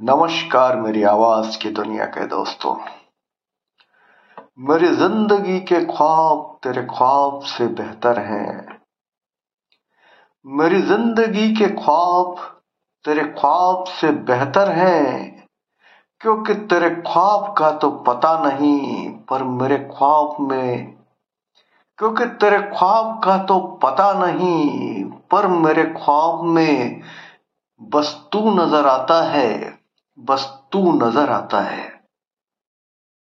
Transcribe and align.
नमस्कार, 0.00 0.76
मेरी 0.80 1.02
आवाज़ 1.02 1.58
की 1.58 1.70
दुनिया 1.70 2.04
के 2.04 2.24
दोस्तों। 2.26 2.74
मेरी 4.58 4.88
ज़िंदगी 4.88 5.58
के 5.60 5.80
ख्वाब 5.84 6.58
तेरे 6.62 6.82
ख्वाब 6.82 7.40
से 7.40 7.66
बेहतर 7.66 8.18
हैं। 8.18 8.78
मेरी 10.46 10.80
ज़िंदगी 10.82 11.48
के 11.54 11.68
ख्वाब 11.74 12.36
तेरे 13.04 13.24
ख्वाब 13.38 13.84
से 13.84 14.12
बेहतर 14.12 14.70
हैं, 14.72 15.46
क्योंकि 16.20 16.54
तेरे 16.54 16.90
ख्वाब 16.90 17.54
का 17.58 17.70
तो 17.70 17.90
पता 17.90 18.32
नहीं, 18.44 19.10
पर 19.10 19.42
मेरे 19.42 19.78
ख्वाब 19.78 20.36
में, 20.40 20.96
क्योंकि 21.98 22.24
तेरे 22.24 22.60
ख्वाब 22.70 23.20
का 23.24 23.36
तो 23.38 23.58
पता 23.82 24.12
नहीं, 24.12 25.04
पर 25.04 25.46
मेरे 25.46 25.84
ख्वाब 25.96 26.44
में 26.44 27.02
बस 27.80 28.28
तू 28.32 28.50
नज़र 28.50 28.86
आता 28.86 29.22
है। 29.22 29.79
बस 30.20 30.68
तू 30.72 30.92
नज़र 30.92 31.30
आता 31.30 31.60
है। 31.60 31.99